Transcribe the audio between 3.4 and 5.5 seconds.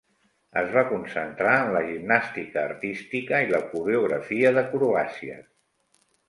i la coreografia d'acrobàcies.